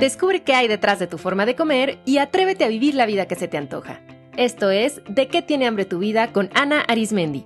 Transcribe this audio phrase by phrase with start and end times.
[0.00, 3.26] Descubre qué hay detrás de tu forma de comer y atrévete a vivir la vida
[3.26, 4.00] que se te antoja.
[4.36, 7.44] Esto es De qué tiene hambre tu vida con Ana Arismendi.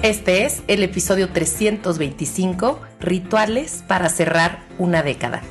[0.00, 5.42] Este es el episodio 325, Rituales para cerrar una década.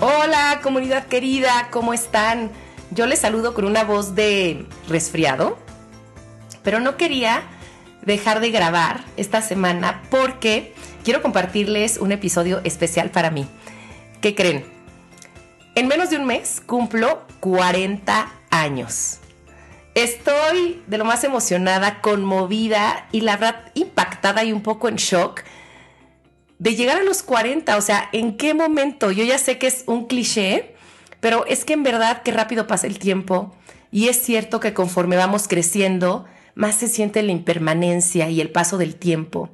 [0.00, 2.50] Hola comunidad querida, ¿cómo están?
[2.92, 5.56] Yo les saludo con una voz de resfriado,
[6.64, 7.42] pero no quería
[8.02, 13.46] dejar de grabar esta semana porque quiero compartirles un episodio especial para mí.
[14.20, 14.64] ¿Qué creen?
[15.76, 19.20] En menos de un mes cumplo 40 años.
[19.94, 25.42] Estoy de lo más emocionada, conmovida y la verdad impactada y un poco en shock
[26.58, 27.76] de llegar a los 40.
[27.76, 29.12] O sea, ¿en qué momento?
[29.12, 30.69] Yo ya sé que es un cliché,
[31.20, 33.54] pero es que en verdad que rápido pasa el tiempo
[33.92, 38.78] y es cierto que conforme vamos creciendo, más se siente la impermanencia y el paso
[38.78, 39.50] del tiempo.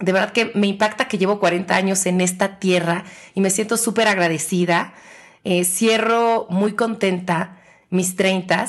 [0.00, 3.76] De verdad que me impacta que llevo 40 años en esta tierra y me siento
[3.76, 4.94] súper agradecida.
[5.44, 7.58] Eh, cierro muy contenta
[7.90, 8.66] mis 30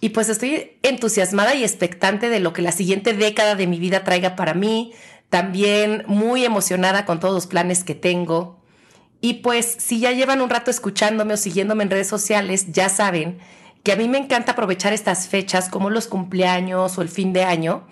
[0.00, 4.04] y pues estoy entusiasmada y expectante de lo que la siguiente década de mi vida
[4.04, 4.92] traiga para mí.
[5.28, 8.63] También muy emocionada con todos los planes que tengo.
[9.24, 13.38] Y pues si ya llevan un rato escuchándome o siguiéndome en redes sociales, ya saben
[13.82, 17.42] que a mí me encanta aprovechar estas fechas como los cumpleaños o el fin de
[17.42, 17.86] año,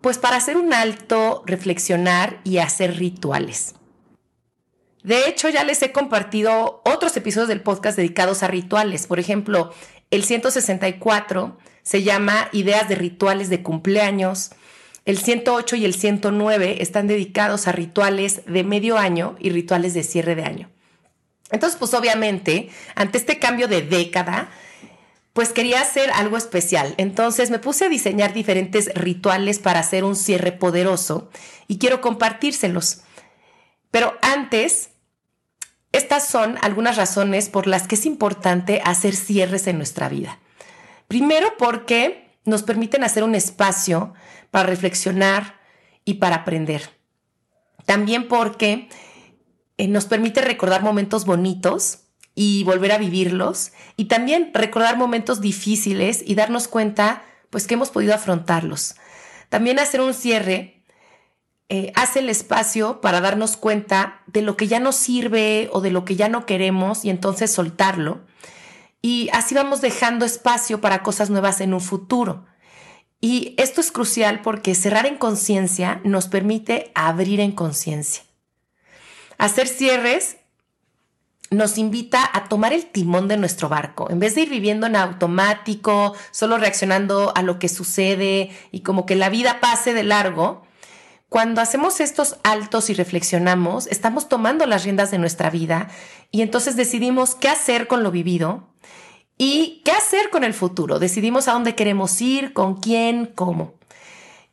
[0.00, 3.74] pues para hacer un alto, reflexionar y hacer rituales.
[5.02, 9.08] De hecho, ya les he compartido otros episodios del podcast dedicados a rituales.
[9.08, 9.74] Por ejemplo,
[10.12, 14.52] el 164 se llama Ideas de rituales de cumpleaños.
[15.10, 20.04] El 108 y el 109 están dedicados a rituales de medio año y rituales de
[20.04, 20.70] cierre de año.
[21.50, 24.50] Entonces, pues obviamente, ante este cambio de década,
[25.32, 26.94] pues quería hacer algo especial.
[26.96, 31.28] Entonces me puse a diseñar diferentes rituales para hacer un cierre poderoso
[31.66, 33.00] y quiero compartírselos.
[33.90, 34.90] Pero antes,
[35.90, 40.38] estas son algunas razones por las que es importante hacer cierres en nuestra vida.
[41.08, 44.14] Primero porque nos permiten hacer un espacio
[44.50, 45.60] para reflexionar
[46.04, 46.90] y para aprender.
[47.86, 48.88] También porque
[49.78, 52.00] eh, nos permite recordar momentos bonitos
[52.34, 57.90] y volver a vivirlos y también recordar momentos difíciles y darnos cuenta pues que hemos
[57.90, 58.94] podido afrontarlos.
[59.48, 60.84] También hacer un cierre
[61.68, 65.90] eh, hace el espacio para darnos cuenta de lo que ya no sirve o de
[65.90, 68.22] lo que ya no queremos y entonces soltarlo.
[69.02, 72.44] Y así vamos dejando espacio para cosas nuevas en un futuro.
[73.20, 78.24] Y esto es crucial porque cerrar en conciencia nos permite abrir en conciencia.
[79.38, 80.38] Hacer cierres
[81.50, 84.08] nos invita a tomar el timón de nuestro barco.
[84.10, 89.04] En vez de ir viviendo en automático, solo reaccionando a lo que sucede y como
[89.04, 90.62] que la vida pase de largo,
[91.28, 95.88] cuando hacemos estos altos y reflexionamos, estamos tomando las riendas de nuestra vida
[96.30, 98.69] y entonces decidimos qué hacer con lo vivido
[99.42, 100.98] ¿Y qué hacer con el futuro?
[100.98, 103.72] Decidimos a dónde queremos ir, con quién, cómo.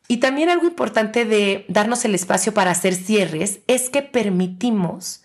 [0.07, 5.23] Y también algo importante de darnos el espacio para hacer cierres es que permitimos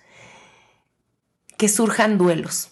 [1.59, 2.71] que surjan duelos.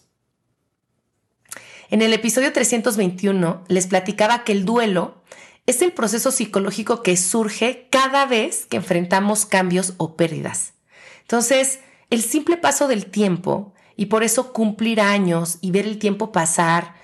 [1.91, 5.23] En el episodio 321 les platicaba que el duelo
[5.67, 10.73] es el proceso psicológico que surge cada vez que enfrentamos cambios o pérdidas.
[11.21, 11.79] Entonces,
[12.11, 16.95] el simple paso del tiempo y por eso cumplir años y ver el tiempo pasar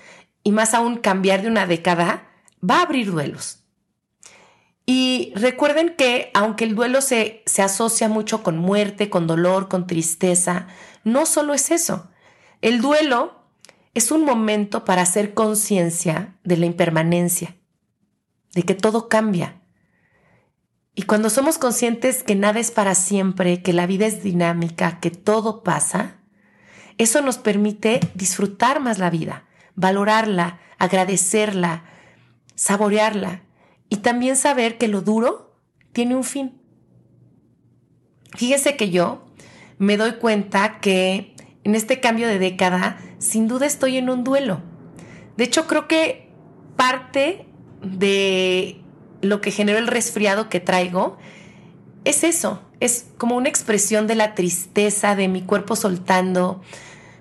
[0.43, 2.27] y más aún cambiar de una década
[2.67, 3.63] va a abrir duelos.
[4.85, 9.85] Y recuerden que aunque el duelo se, se asocia mucho con muerte, con dolor, con
[9.85, 10.67] tristeza,
[11.03, 12.09] no solo es eso.
[12.61, 13.37] El duelo
[13.93, 17.55] es un momento para hacer conciencia de la impermanencia,
[18.53, 19.59] de que todo cambia.
[20.95, 25.11] Y cuando somos conscientes que nada es para siempre, que la vida es dinámica, que
[25.11, 26.17] todo pasa,
[26.97, 29.45] eso nos permite disfrutar más la vida,
[29.75, 31.83] valorarla, agradecerla,
[32.55, 33.41] saborearla
[33.89, 35.55] y también saber que lo duro
[35.93, 36.61] tiene un fin.
[38.35, 39.25] Fíjese que yo
[39.77, 44.61] me doy cuenta que en este cambio de década sin duda estoy en un duelo.
[45.37, 46.29] De hecho, creo que
[46.75, 47.45] parte
[47.81, 48.81] de
[49.21, 51.17] lo que generó el resfriado que traigo
[52.05, 56.61] es eso, es como una expresión de la tristeza, de mi cuerpo soltando,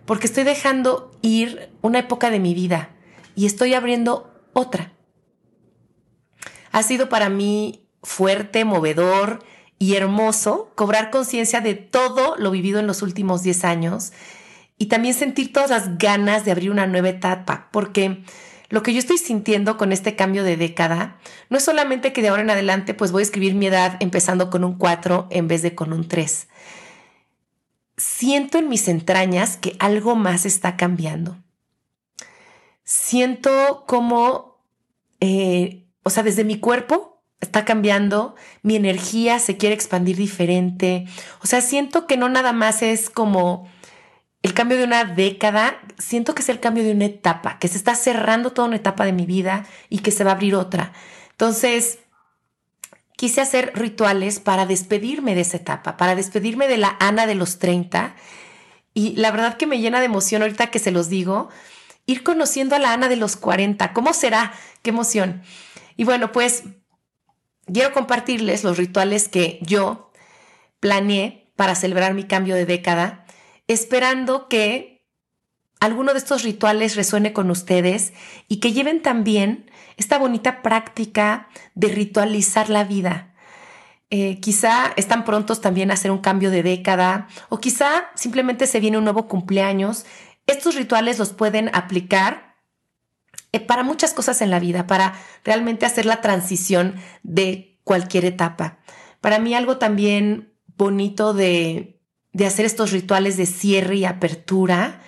[0.07, 2.91] porque estoy dejando ir una época de mi vida
[3.35, 4.93] y estoy abriendo otra.
[6.73, 9.45] Ha sido para mí fuerte, movedor
[9.79, 14.13] y hermoso cobrar conciencia de todo lo vivido en los últimos 10 años
[14.79, 18.23] y también sentir todas las ganas de abrir una nueva etapa, porque
[18.69, 21.19] lo que yo estoy sintiendo con este cambio de década
[21.51, 24.51] no es solamente que de ahora en adelante pues voy a escribir mi edad empezando
[24.51, 26.49] con un 4 en vez de con un 3.
[27.97, 31.37] Siento en mis entrañas que algo más está cambiando.
[32.85, 34.61] Siento como,
[35.21, 41.07] eh, o sea, desde mi cuerpo está cambiando, mi energía se quiere expandir diferente.
[41.43, 43.69] O sea, siento que no nada más es como
[44.43, 47.77] el cambio de una década, siento que es el cambio de una etapa, que se
[47.77, 50.93] está cerrando toda una etapa de mi vida y que se va a abrir otra.
[51.33, 51.99] Entonces,
[53.17, 57.59] quise hacer rituales para despedirme de esa etapa, para despedirme de la Ana de los
[57.59, 58.15] 30.
[58.95, 61.49] Y la verdad que me llena de emoción ahorita que se los digo,
[62.07, 63.93] ir conociendo a la Ana de los 40.
[63.93, 64.53] ¿Cómo será?
[64.83, 65.43] ¡Qué emoción!
[65.97, 66.65] Y bueno, pues
[67.73, 70.13] quiero compartirles los rituales que yo
[70.79, 73.27] planeé para celebrar mi cambio de década
[73.69, 75.05] esperando que
[75.81, 78.13] alguno de estos rituales resuene con ustedes
[78.49, 79.66] y que lleven también
[79.97, 83.35] esta bonita práctica de ritualizar la vida.
[84.11, 88.79] Eh, quizá están prontos también a hacer un cambio de década o quizá simplemente se
[88.79, 90.07] viene un nuevo cumpleaños.
[90.47, 92.55] Estos rituales los pueden aplicar
[93.53, 95.15] eh, para muchas cosas en la vida, para
[95.45, 96.95] realmente hacer la transición
[97.25, 98.79] de cualquier etapa.
[99.21, 101.99] Para mí algo también bonito de,
[102.33, 105.01] de hacer estos rituales de cierre y apertura,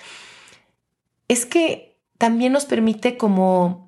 [1.28, 3.87] es que también nos permite como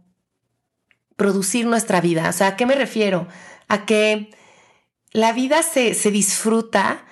[1.21, 2.31] producir nuestra vida.
[2.31, 3.29] O sea, ¿a qué me refiero?
[3.69, 4.31] A que
[5.13, 7.05] la vida se, se disfruta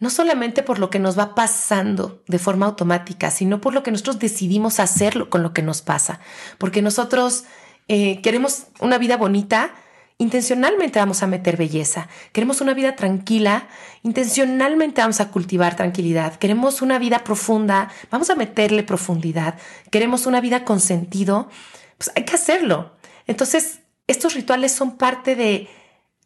[0.00, 3.92] no solamente por lo que nos va pasando de forma automática, sino por lo que
[3.92, 6.18] nosotros decidimos hacerlo con lo que nos pasa.
[6.58, 7.44] Porque nosotros
[7.86, 9.70] eh, queremos una vida bonita,
[10.18, 12.08] intencionalmente vamos a meter belleza.
[12.32, 13.68] Queremos una vida tranquila,
[14.02, 16.34] intencionalmente vamos a cultivar tranquilidad.
[16.34, 19.54] Queremos una vida profunda, vamos a meterle profundidad.
[19.92, 21.48] Queremos una vida con sentido,
[21.96, 22.90] pues hay que hacerlo.
[23.26, 25.68] Entonces, estos rituales son parte de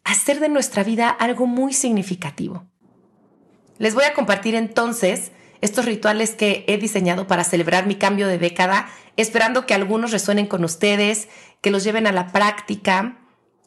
[0.03, 2.65] hacer de nuestra vida algo muy significativo.
[3.77, 8.37] Les voy a compartir entonces estos rituales que he diseñado para celebrar mi cambio de
[8.37, 11.27] década, esperando que algunos resuenen con ustedes,
[11.61, 13.17] que los lleven a la práctica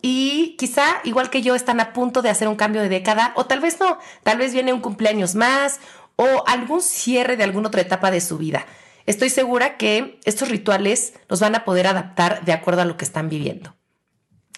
[0.03, 3.47] y quizá, igual que yo, están a punto de hacer un cambio de década, o
[3.47, 5.81] tal vez no, tal vez viene un cumpleaños más
[6.17, 8.67] o algún cierre de alguna otra etapa de su vida.
[9.07, 13.05] Estoy segura que estos rituales los van a poder adaptar de acuerdo a lo que
[13.05, 13.75] están viviendo.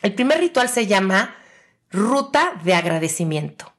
[0.03, 1.37] El primer ritual se llama
[1.91, 3.73] ruta de agradecimiento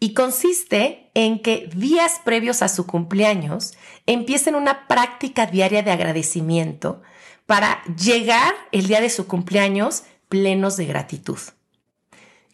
[0.00, 3.74] y consiste en que días previos a su cumpleaños
[4.06, 7.02] empiecen una práctica diaria de agradecimiento
[7.46, 11.38] para llegar el día de su cumpleaños plenos de gratitud.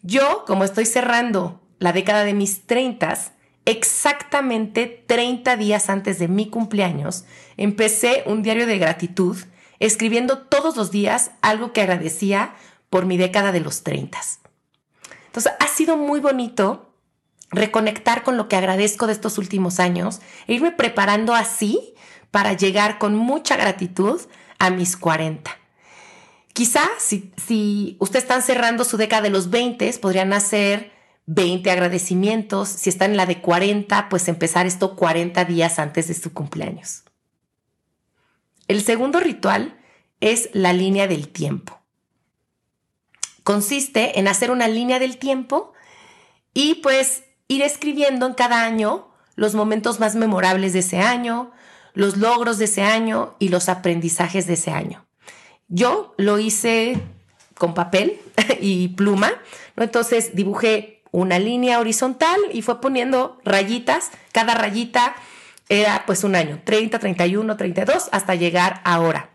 [0.01, 3.17] Yo, como estoy cerrando la década de mis 30,
[3.65, 7.25] exactamente 30 días antes de mi cumpleaños,
[7.57, 9.37] empecé un diario de gratitud
[9.79, 12.55] escribiendo todos los días algo que agradecía
[12.89, 14.19] por mi década de los 30.
[15.27, 16.93] Entonces, ha sido muy bonito
[17.51, 21.93] reconectar con lo que agradezco de estos últimos años e irme preparando así
[22.31, 24.21] para llegar con mucha gratitud
[24.59, 25.51] a mis 40.
[26.53, 30.94] Quizá si, si usted está cerrando su década de los 20, podrían hacer
[31.27, 32.69] 20 agradecimientos.
[32.69, 37.03] Si está en la de 40, pues empezar esto 40 días antes de su cumpleaños.
[38.67, 39.79] El segundo ritual
[40.21, 41.79] es la línea del tiempo.
[43.43, 45.73] Consiste en hacer una línea del tiempo
[46.53, 51.51] y pues ir escribiendo en cada año los momentos más memorables de ese año,
[51.93, 55.05] los logros de ese año y los aprendizajes de ese año.
[55.67, 56.99] Yo lo hice
[57.55, 58.19] con papel
[58.61, 59.31] y pluma.
[59.75, 64.11] Entonces dibujé una línea horizontal y fue poniendo rayitas.
[64.31, 65.15] Cada rayita
[65.69, 69.29] era pues un año, 30, 31, 32, hasta llegar ahora.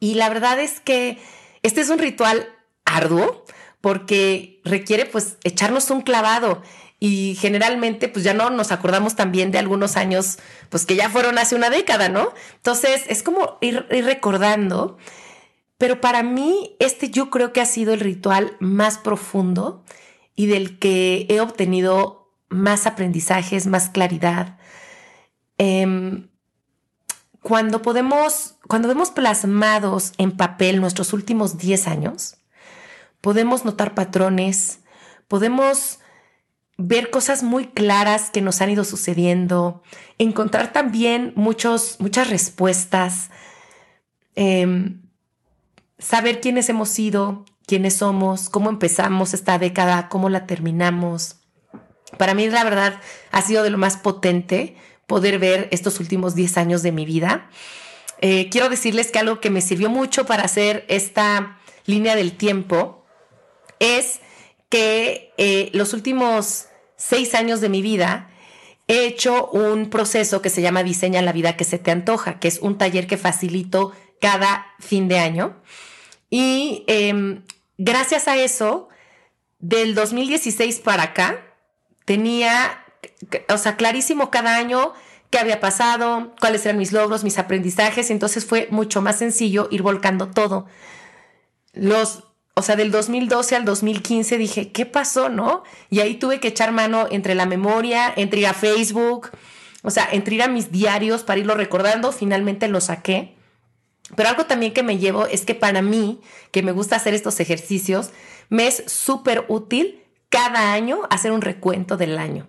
[0.00, 1.18] Y la verdad es que
[1.62, 2.48] este es un ritual
[2.84, 3.44] arduo
[3.80, 6.62] porque requiere pues echarnos un clavado
[6.98, 10.38] y generalmente pues ya no nos acordamos también de algunos años
[10.70, 12.32] pues que ya fueron hace una década, ¿no?
[12.54, 14.96] Entonces es como ir, ir recordando
[15.78, 19.84] pero para mí, este yo creo que ha sido el ritual más profundo
[20.36, 24.58] y del que he obtenido más aprendizajes, más claridad.
[25.58, 26.28] Em,
[27.42, 32.36] cuando podemos, cuando vemos plasmados en papel nuestros últimos 10 años,
[33.20, 34.80] podemos notar patrones,
[35.26, 36.00] podemos
[36.78, 39.82] ver cosas muy claras que nos han ido sucediendo,
[40.18, 43.30] encontrar también muchos, muchas respuestas.
[44.34, 45.00] Em,
[45.98, 51.36] saber quiénes hemos sido, quiénes somos, cómo empezamos esta década, cómo la terminamos.
[52.16, 53.00] Para mí, la verdad,
[53.32, 57.50] ha sido de lo más potente poder ver estos últimos 10 años de mi vida.
[58.22, 63.04] eh, quiero decirles que algo que me sirvió mucho para hacer esta línea del tiempo
[63.78, 64.20] es
[64.68, 68.30] que eh, los últimos seis años de mi vida
[68.88, 72.48] he hecho un proceso que se llama Diseña la vida que se te antoja, que
[72.48, 75.56] es un taller que facilito cada fin de año.
[76.30, 77.42] Y em,
[77.78, 78.88] gracias a eso,
[79.58, 81.40] del 2016 para acá,
[82.04, 82.84] tenía,
[83.48, 84.92] o sea, clarísimo cada año
[85.30, 89.82] qué había pasado, cuáles eran mis logros, mis aprendizajes, entonces fue mucho más sencillo ir
[89.82, 90.66] volcando todo.
[91.72, 95.62] Los, o sea, del 2012 al 2015 dije, ¿qué pasó, no?
[95.90, 99.30] Y ahí tuve que echar mano entre la memoria, entre ir a Facebook,
[99.82, 103.35] o sea, entre ir a mis diarios para irlo recordando, finalmente lo saqué.
[104.14, 106.20] Pero algo también que me llevo es que para mí,
[106.52, 108.10] que me gusta hacer estos ejercicios,
[108.48, 112.48] me es súper útil cada año hacer un recuento del año.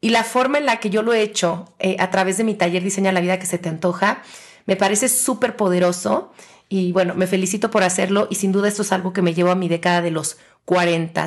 [0.00, 2.54] Y la forma en la que yo lo he hecho eh, a través de mi
[2.54, 4.22] taller Diseña la vida que se te antoja,
[4.66, 6.32] me parece súper poderoso.
[6.68, 9.50] Y bueno, me felicito por hacerlo y sin duda esto es algo que me llevo
[9.50, 11.26] a mi década de los 40.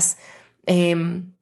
[0.65, 1.33] Em,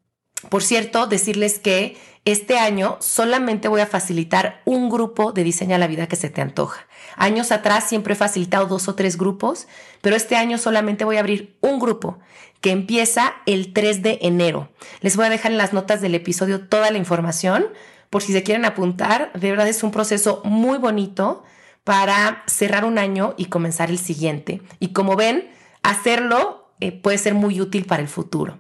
[0.50, 5.88] por cierto, decirles que este año solamente voy a facilitar un grupo de Diseña la
[5.88, 6.88] vida que se te antoja.
[7.18, 9.68] Años atrás siempre he facilitado dos o tres grupos,
[10.02, 12.20] pero este año solamente voy a abrir un grupo
[12.62, 14.70] que empieza el 3 de enero.
[15.02, 17.66] Les voy a dejar en las notas del episodio toda la información
[18.10, 19.34] por si se quieren apuntar.
[19.34, 21.44] De verdad es un proceso muy bonito
[21.84, 24.62] para cerrar un año y comenzar el siguiente.
[24.80, 25.52] Y como ven,
[25.82, 28.60] hacerlo eh, puede ser muy útil para el futuro.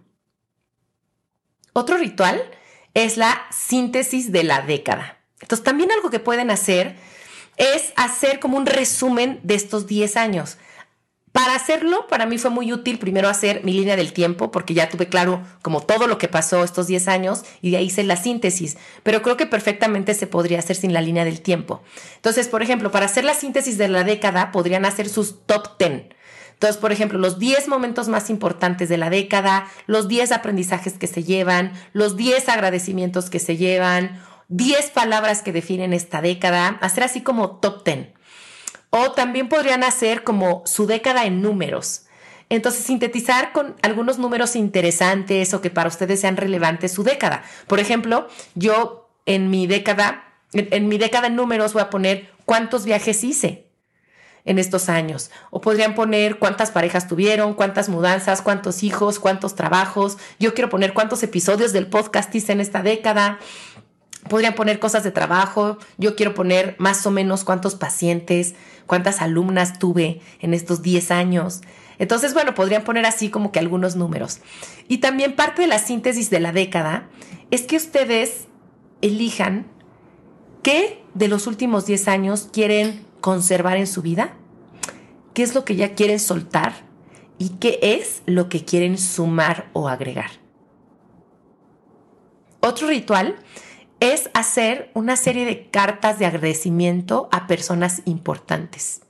[1.72, 2.42] Otro ritual
[2.94, 5.18] es la síntesis de la década.
[5.42, 6.96] Entonces, también algo que pueden hacer
[7.58, 10.58] es hacer como un resumen de estos 10 años.
[11.34, 14.88] Para hacerlo, para mí fue muy útil primero hacer mi línea del tiempo, porque ya
[14.88, 18.18] tuve claro como todo lo que pasó estos 10 años y de ahí hice la
[18.18, 21.82] síntesis, pero creo que perfectamente se podría hacer sin la línea del tiempo.
[22.18, 26.13] Entonces, por ejemplo, para hacer la síntesis de la década, podrían hacer sus top 10.
[26.64, 31.08] Entonces, por ejemplo, los 10 momentos más importantes de la década, los 10 aprendizajes que
[31.08, 37.04] se llevan, los 10 agradecimientos que se llevan, 10 palabras que definen esta década, hacer
[37.04, 38.14] así como top 10.
[38.92, 42.04] O también podrían hacer como su década en números.
[42.48, 47.44] Entonces, sintetizar con algunos números interesantes o que para ustedes sean relevantes su década.
[47.68, 52.86] Por ejemplo, yo en mi década, en, mi década en números voy a poner cuántos
[52.86, 53.63] viajes hice
[54.46, 55.32] en estos años.
[55.52, 60.18] O podrían poner cuántas parejas tuvieron, cuántas mudanzas, cuántos hijos, cuántos trabajos.
[60.40, 63.40] Yo quiero poner cuántos episodios del podcast hice en esta década
[64.28, 69.80] podrían poner cosas de trabajo, yo quiero poner más o menos cuántos pacientes, cuántas alumnas
[69.80, 71.62] tuve en estos 10 años.
[72.00, 74.40] Entonces, bueno, podrían poner así como que algunos números.
[74.88, 77.08] Y también parte de la síntesis de la década
[77.52, 78.48] es que ustedes
[79.02, 79.68] elijan
[80.64, 84.34] qué de los últimos 10 años quieren conservar en su vida,
[85.34, 86.74] qué es lo que ya quieren soltar
[87.38, 90.30] y qué es lo que quieren sumar o agregar.
[92.60, 93.38] Otro ritual
[94.02, 99.04] es hacer una serie de cartas de agradecimiento a personas importantes.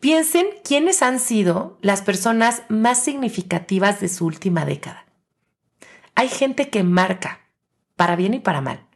[0.00, 5.06] Piensen quiénes han sido las personas más significativas de su última década.
[6.14, 7.40] Hay gente que marca,
[7.96, 8.87] para bien y para mal.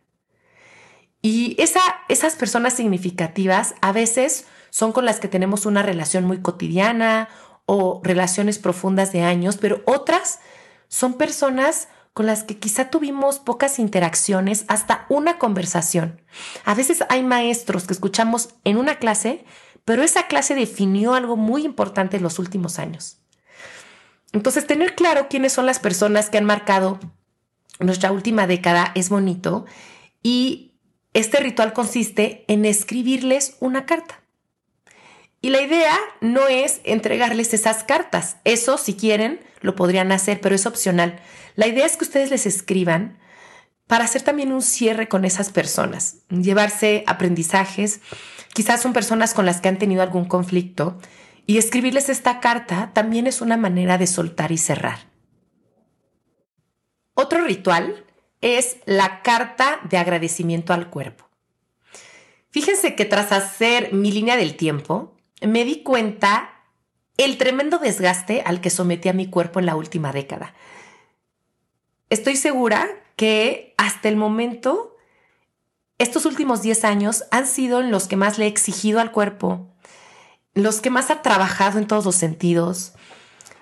[1.22, 7.28] Y esas personas significativas a veces son con las que tenemos una relación muy cotidiana
[7.64, 10.40] o relaciones profundas de años, pero otras
[10.88, 16.20] son personas con las que quizá tuvimos pocas interacciones, hasta una conversación.
[16.64, 19.44] A veces hay maestros que escuchamos en una clase,
[19.84, 23.18] pero esa clase definió algo muy importante en los últimos años.
[24.32, 26.98] Entonces, tener claro quiénes son las personas que han marcado
[27.80, 29.64] nuestra última década es bonito
[30.22, 30.71] y
[31.14, 34.22] este ritual consiste en escribirles una carta.
[35.40, 38.36] Y la idea no es entregarles esas cartas.
[38.44, 41.20] Eso, si quieren, lo podrían hacer, pero es opcional.
[41.56, 43.18] La idea es que ustedes les escriban
[43.86, 48.00] para hacer también un cierre con esas personas, llevarse aprendizajes.
[48.54, 50.98] Quizás son personas con las que han tenido algún conflicto
[51.44, 55.10] y escribirles esta carta también es una manera de soltar y cerrar.
[57.14, 58.06] Otro ritual
[58.42, 61.28] es la carta de agradecimiento al cuerpo.
[62.50, 66.50] Fíjense que tras hacer mi línea del tiempo, me di cuenta
[67.16, 70.54] el tremendo desgaste al que sometí a mi cuerpo en la última década.
[72.10, 74.96] Estoy segura que hasta el momento,
[75.98, 79.68] estos últimos 10 años han sido en los que más le he exigido al cuerpo,
[80.54, 82.92] los que más ha trabajado en todos los sentidos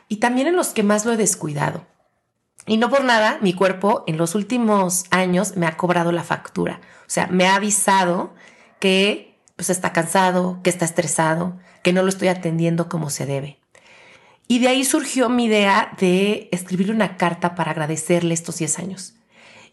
[0.09, 1.87] y también en los que más lo he descuidado.
[2.67, 6.81] Y no por nada, mi cuerpo en los últimos años me ha cobrado la factura.
[7.03, 8.35] O sea, me ha avisado
[8.79, 13.59] que pues está cansado, que está estresado, que no lo estoy atendiendo como se debe.
[14.49, 19.15] Y de ahí surgió mi idea de escribir una carta para agradecerle estos 10 años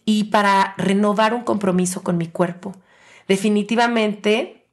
[0.06, 2.76] y para renovar un compromiso con mi cuerpo.
[3.28, 4.66] Definitivamente,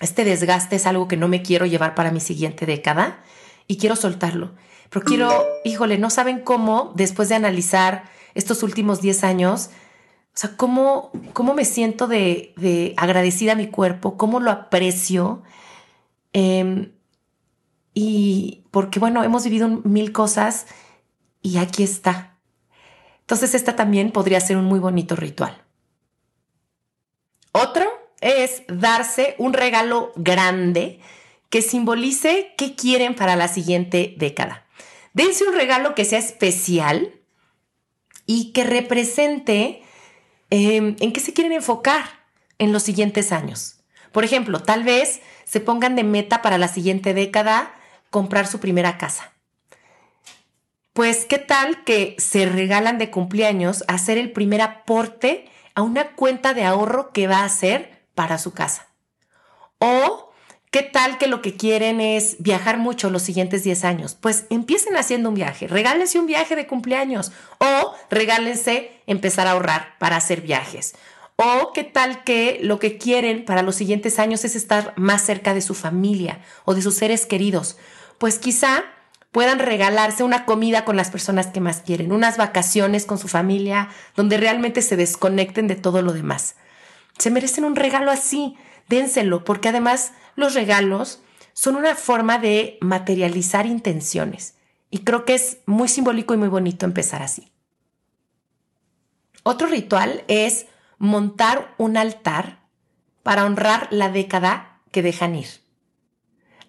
[0.00, 3.22] este desgaste es algo que no me quiero llevar para mi siguiente década
[3.66, 4.54] y quiero soltarlo.
[4.90, 9.70] Pero quiero, híjole, no saben cómo, después de analizar estos últimos 10 años,
[10.36, 15.42] o sea, cómo, cómo me siento de, agradecida a mi cuerpo, cómo lo aprecio.
[16.34, 16.92] Em,
[17.94, 20.66] y porque, bueno, hemos vivido mil cosas
[21.40, 22.36] y aquí está.
[23.20, 25.62] Entonces, esta también podría ser un muy bonito ritual.
[27.52, 27.86] Otro
[28.20, 31.00] es darse un regalo grande
[31.48, 34.65] que simbolice qué quieren para la siguiente década.
[35.16, 37.14] Dense un regalo que sea especial
[38.26, 39.82] y que represente
[40.50, 42.04] Em, en qué se quieren enfocar
[42.58, 43.80] en los siguientes años.
[44.12, 47.74] Por ejemplo, tal vez se pongan de meta para la siguiente década
[48.10, 49.32] comprar su primera casa.
[50.92, 56.54] Pues, ¿qué tal que se regalan de cumpleaños hacer el primer aporte a una cuenta
[56.54, 58.88] de ahorro que va a hacer para su casa?
[59.78, 60.25] O
[60.70, 64.16] ¿Qué tal que lo que quieren es viajar mucho los siguientes 10 años?
[64.20, 69.96] Pues empiecen haciendo un viaje, regálense un viaje de cumpleaños o regálense empezar a ahorrar
[69.98, 70.94] para hacer viajes.
[71.36, 75.54] O qué tal que lo que quieren para los siguientes años es estar más cerca
[75.54, 77.76] de su familia o de sus seres queridos.
[78.18, 78.84] Pues quizá
[79.32, 83.90] puedan regalarse una comida con las personas que más quieren, unas vacaciones con su familia,
[84.14, 86.54] donde realmente se desconecten de todo lo demás.
[87.18, 88.56] Se merecen un regalo así,
[88.88, 91.20] dénselo, porque además los regalos
[91.52, 94.54] son una forma de materializar intenciones.
[94.90, 97.50] Y creo que es muy simbólico y muy bonito empezar así.
[99.42, 100.66] Otro ritual es
[100.98, 102.60] montar un altar
[103.22, 105.48] para honrar la década que dejan ir.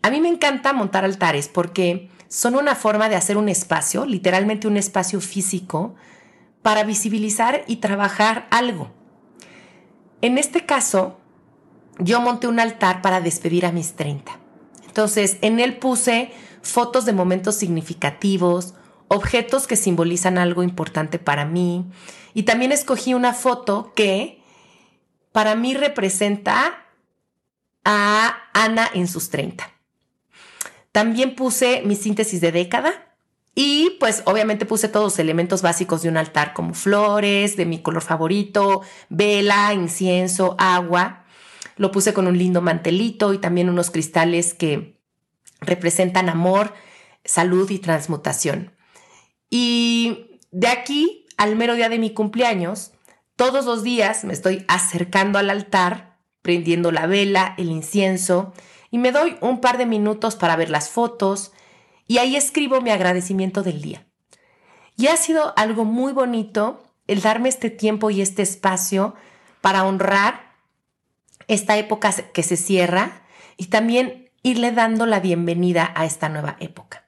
[0.02, 4.68] A mí me encanta montar altares porque son una forma de hacer un espacio, literalmente
[4.68, 5.96] un espacio físico,
[6.62, 8.92] para visibilizar y trabajar algo.
[10.22, 11.20] En este caso,
[12.00, 14.40] yo monté un altar para despedir a mis 30.
[14.86, 16.32] Entonces, en él puse
[16.62, 18.74] fotos de momentos significativos,
[19.08, 21.86] objetos que simbolizan algo importante para mí,
[22.34, 24.42] y también escogí una foto que
[25.32, 26.86] para mí representa
[27.86, 29.72] a Ana en sus 30.
[30.92, 33.16] También puse mi síntesis de década
[33.54, 37.82] y pues obviamente puse todos los elementos básicos de un altar como flores, de mi
[37.82, 41.27] color favorito, vela, incienso, agua.
[41.78, 45.00] Lo puse con un lindo mantelito y también unos cristales que
[45.62, 46.74] representan amor,
[47.24, 48.74] salud y transmutación.
[49.50, 52.92] Y de aquí al mero día de mi cumpleaños,
[53.36, 58.54] todos los días me estoy acercando al altar, prendiendo la vela, el incienso,
[58.90, 61.52] y me doy un par de minutos para ver las fotos,
[62.08, 64.08] y ahí escribo mi agradecimiento del día.
[64.96, 69.14] Y ha sido algo muy bonito el darme este tiempo y este espacio
[69.62, 70.47] para honrar
[71.48, 73.24] esta época que se cierra
[73.58, 77.06] y también irle dando la bienvenida a esta nueva época.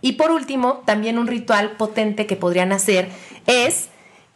[0.00, 3.08] Y por último, también un ritual potente que podrían hacer
[3.46, 3.88] es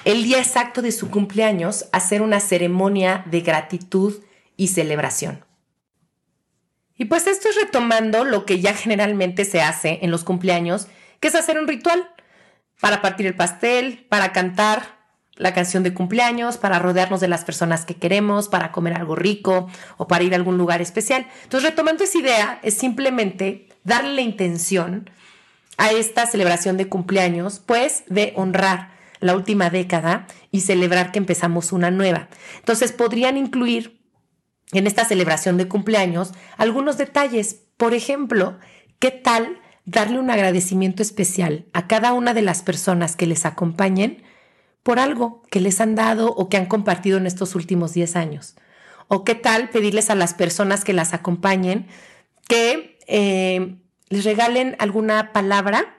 [0.05, 4.23] el día exacto de su cumpleaños hacer una ceremonia de gratitud
[4.57, 5.45] y celebración.
[6.97, 10.87] Y pues esto es retomando lo que ya generalmente se hace en los cumpleaños,
[11.21, 12.09] que es hacer un ritual
[12.81, 14.94] para partir el pastel, para cantar,
[15.37, 19.69] la canción de cumpleaños, para rodearnos de las personas que queremos, para comer algo rico
[19.97, 21.27] o para ir a algún lugar especial.
[21.43, 25.11] Entonces, retomando esa idea, es simplemente darle la intención
[25.77, 31.73] a esta celebración de cumpleaños, pues de honrar la última década y celebrar que empezamos
[31.73, 32.29] una nueva.
[32.59, 34.01] Entonces, podrían incluir
[34.73, 37.63] en esta celebración de cumpleaños algunos detalles.
[37.77, 38.59] Por ejemplo,
[39.01, 44.23] ¿qué tal darle un agradecimiento especial a cada una de las personas que les acompañen?
[44.85, 48.55] Por algo que les han dado o que han compartido en estos últimos 10 años.
[49.09, 51.89] O qué tal pedirles a las personas que las acompañen
[52.47, 53.77] que eh,
[54.11, 55.97] les regalen alguna palabra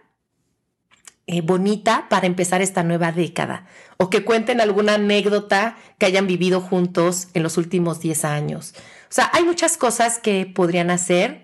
[1.25, 3.65] eh, bonita para empezar esta nueva década
[3.97, 8.75] o que cuenten alguna anécdota que hayan vivido juntos en los últimos 10 años.
[9.09, 11.43] O sea, hay muchas cosas que podrían hacer.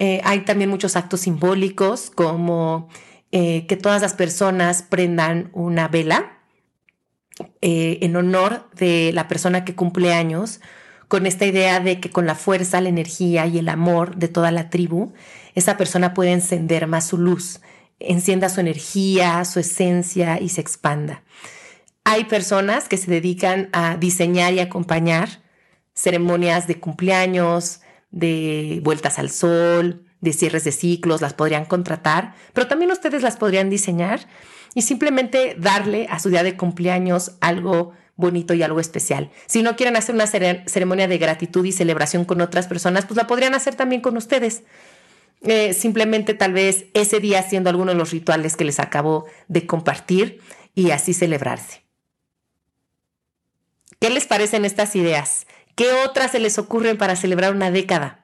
[0.00, 2.88] Eh, hay también muchos actos simbólicos como
[3.30, 6.41] que todas las personas prendan una vela
[7.60, 10.60] eh, en honor de la persona que cumple años,
[11.08, 14.50] con esta idea de que con la fuerza, la energía y el amor de toda
[14.50, 15.12] la tribu,
[15.54, 17.60] esa persona puede encender más su luz,
[17.98, 21.22] encienda su energía, su esencia y se expanda.
[22.04, 25.42] Hay personas que se dedican a diseñar y acompañar
[25.94, 32.68] ceremonias de cumpleaños, de vueltas al sol, de cierres de ciclos, las podrían contratar, pero
[32.68, 34.20] también ustedes las podrían diseñar
[34.74, 39.30] y simplemente darle a su día de cumpleaños algo bonito y algo especial.
[39.46, 43.26] Si no quieren hacer una ceremonia de gratitud y celebración con otras personas, pues la
[43.26, 44.62] podrían hacer también con ustedes.
[45.42, 49.66] Eh, simplemente tal vez ese día haciendo alguno de los rituales que les acabo de
[49.66, 50.40] compartir
[50.74, 51.82] y así celebrarse.
[53.98, 55.46] ¿Qué les parecen estas ideas?
[55.74, 58.21] ¿Qué otras se les ocurren para celebrar una década?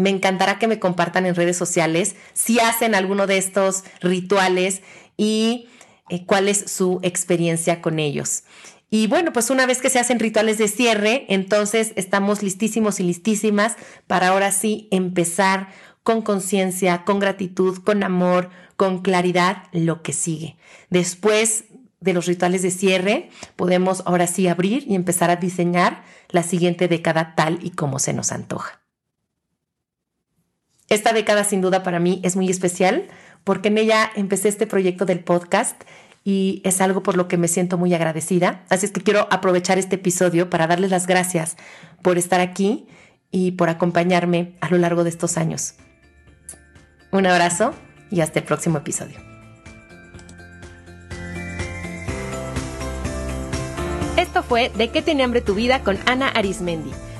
[0.00, 4.80] Me encantará que me compartan en redes sociales si hacen alguno de estos rituales
[5.18, 5.68] y
[6.08, 8.44] eh, cuál es su experiencia con ellos.
[8.88, 13.02] Y bueno, pues una vez que se hacen rituales de cierre, entonces estamos listísimos y
[13.02, 15.68] listísimas para ahora sí empezar
[16.02, 20.56] con conciencia, con gratitud, con amor, con claridad lo que sigue.
[20.88, 21.64] Después
[22.00, 26.88] de los rituales de cierre, podemos ahora sí abrir y empezar a diseñar la siguiente
[26.88, 28.80] década tal y como se nos antoja.
[30.90, 33.06] Esta década sin duda para mí es muy especial
[33.44, 35.80] porque en ella empecé este proyecto del podcast
[36.24, 38.64] y es algo por lo que me siento muy agradecida.
[38.68, 41.56] Así es que quiero aprovechar este episodio para darles las gracias
[42.02, 42.88] por estar aquí
[43.30, 45.74] y por acompañarme a lo largo de estos años.
[47.12, 47.72] Un abrazo
[48.10, 49.20] y hasta el próximo episodio.
[54.16, 56.90] Esto fue De qué tiene hambre tu vida con Ana Arismendi.